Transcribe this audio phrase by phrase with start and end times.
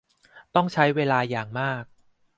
[0.55, 1.83] ต้องใช้เวลาอย่างมาก